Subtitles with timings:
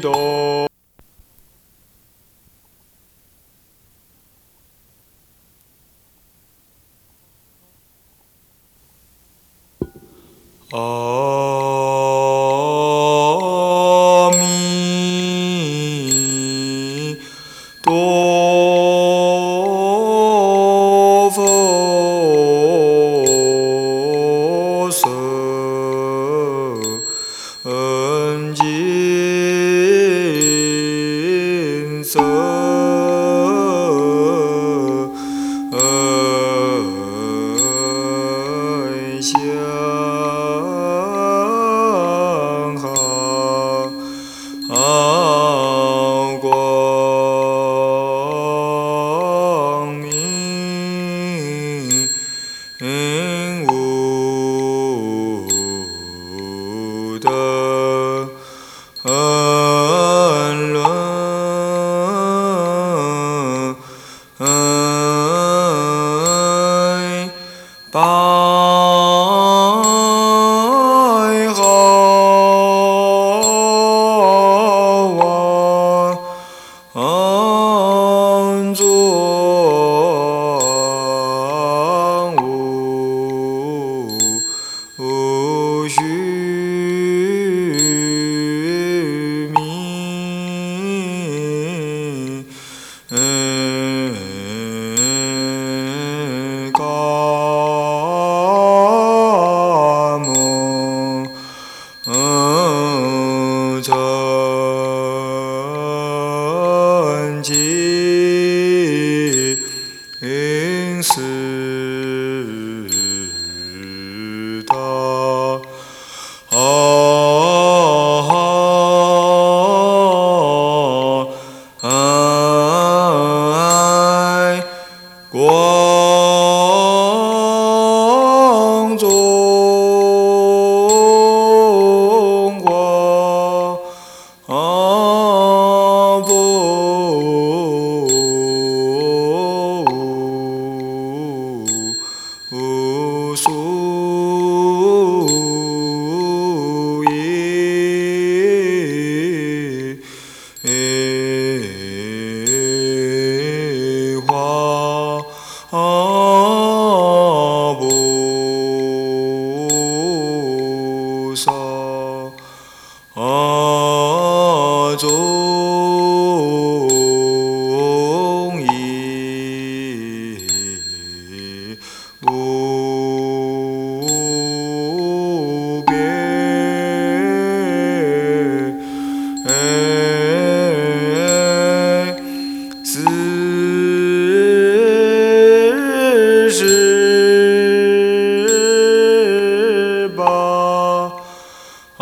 [0.00, 0.66] 기도
[10.72, 11.39] 어 아.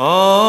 [0.01, 0.48] Oh.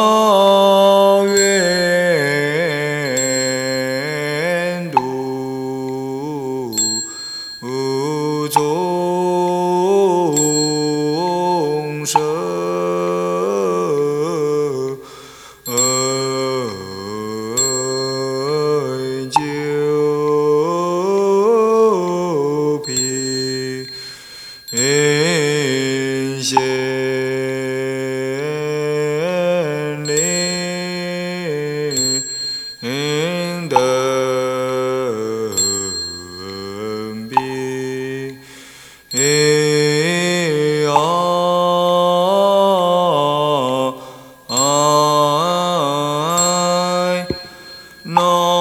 [48.04, 48.59] No.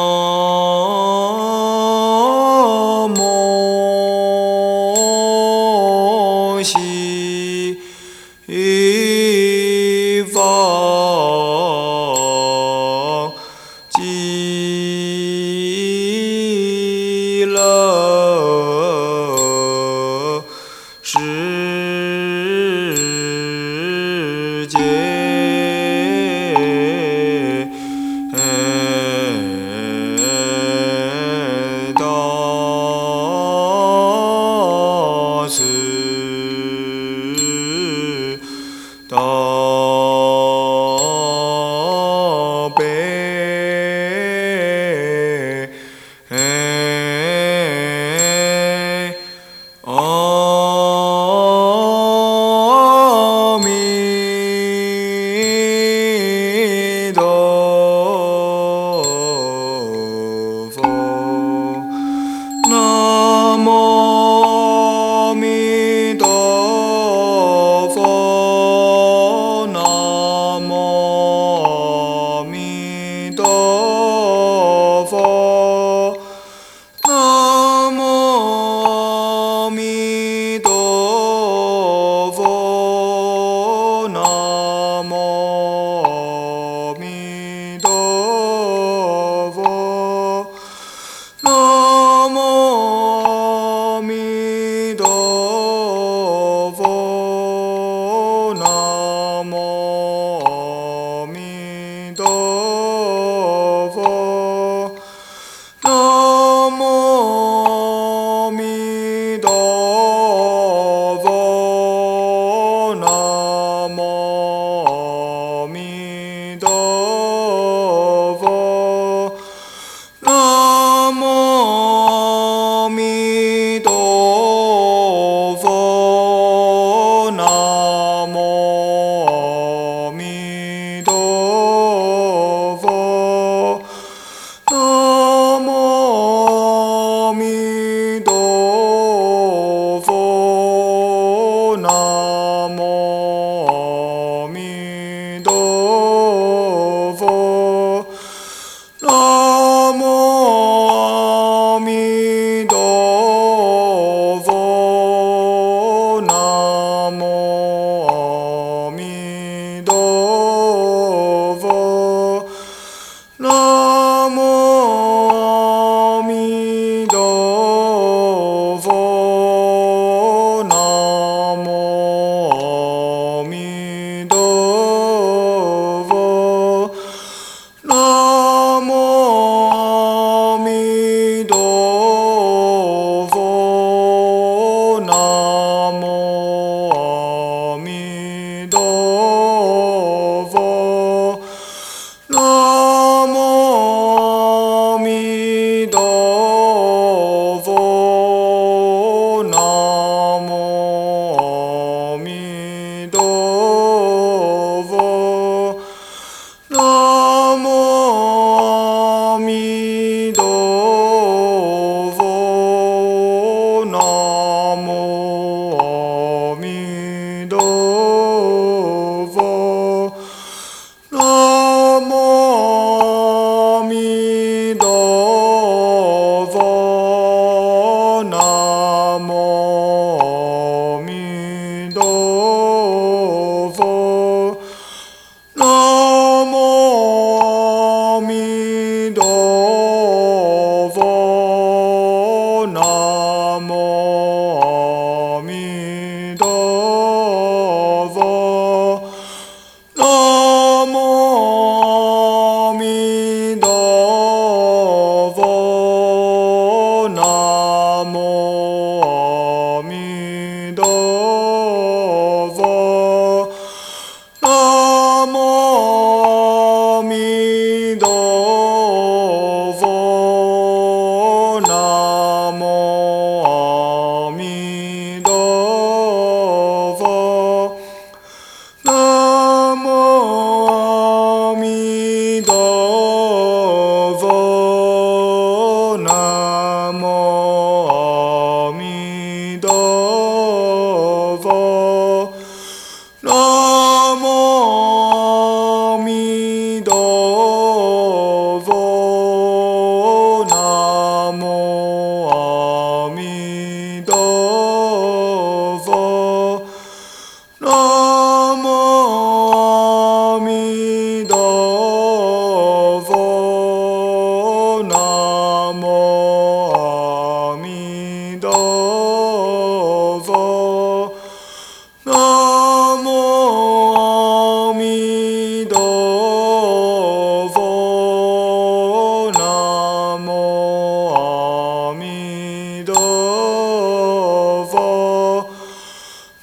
[143.60, 144.09] more.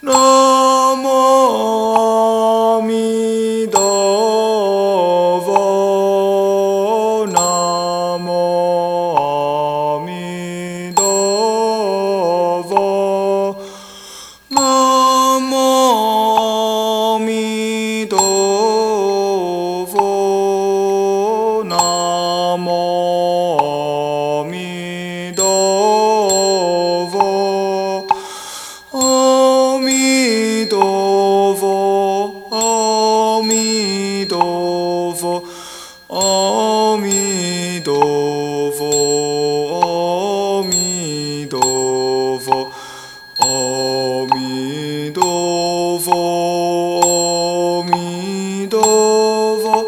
[0.03, 0.36] No.
[48.67, 49.86] Давнідово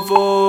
[0.00, 0.39] Ovo.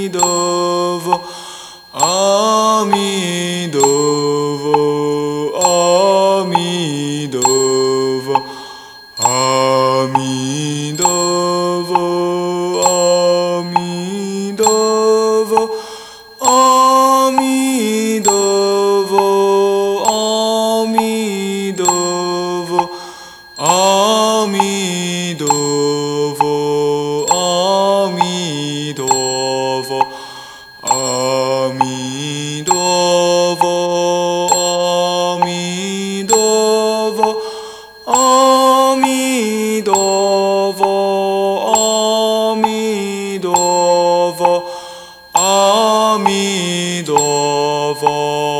[0.00, 1.20] Amido,
[1.92, 3.20] oh, mi.
[48.22, 48.59] Oh.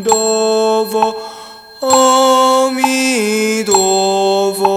[0.00, 1.16] Dovo,
[1.80, 2.78] oh, Om
[3.64, 4.67] Dovo.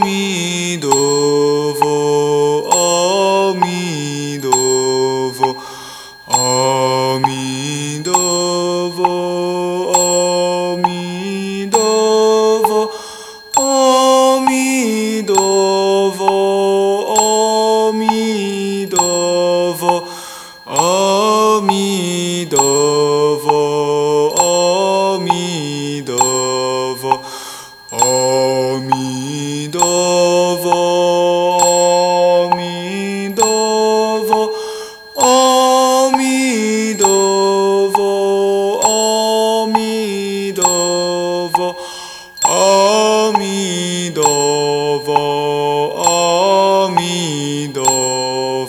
[0.00, 0.29] bumi.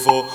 [0.02, 0.30] for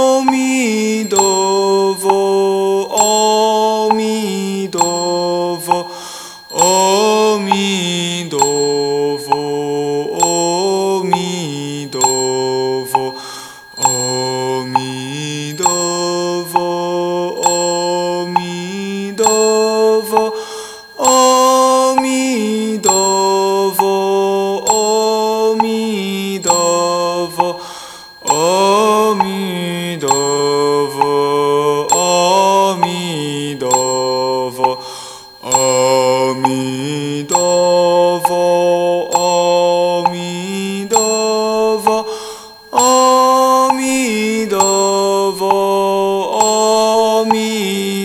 [0.00, 1.20] امید و
[2.92, 4.49] امید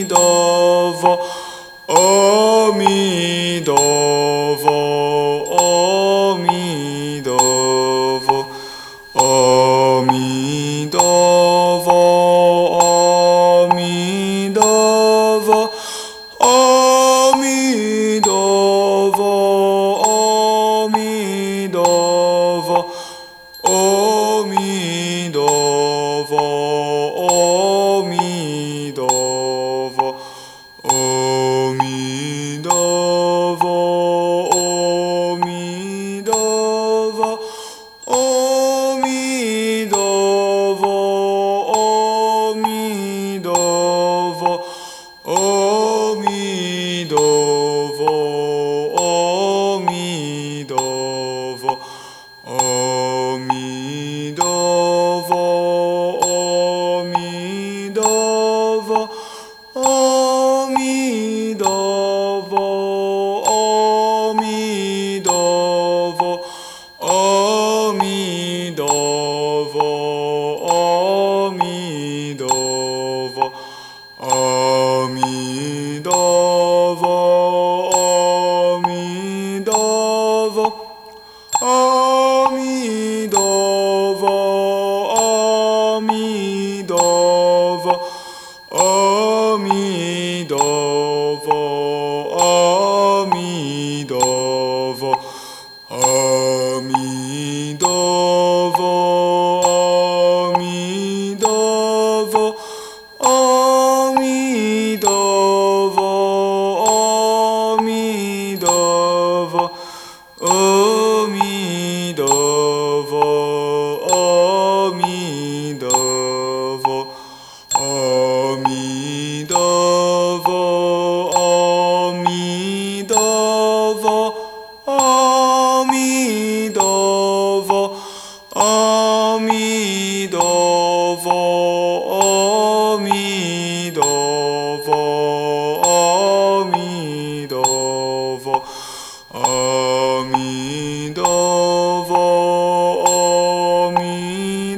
[0.06, 1.20] do vo
[1.90, 2.32] o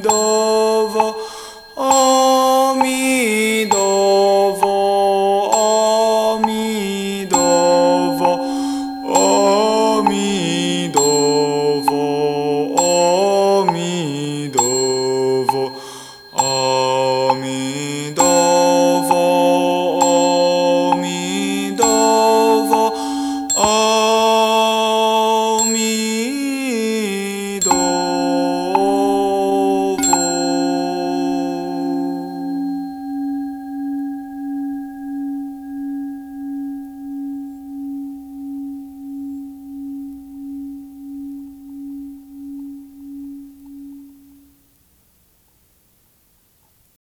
[0.08, 0.47] ど。